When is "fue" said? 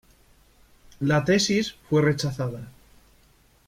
1.87-2.01